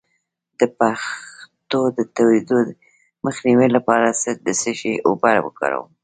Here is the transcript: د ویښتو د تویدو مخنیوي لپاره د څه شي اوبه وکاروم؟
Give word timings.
د 0.59 0.61
ویښتو 0.79 1.79
د 1.97 1.99
تویدو 2.15 2.57
مخنیوي 3.25 3.67
لپاره 3.75 4.07
د 4.45 4.47
څه 4.61 4.71
شي 4.79 4.93
اوبه 5.07 5.31
وکاروم؟ 5.45 5.91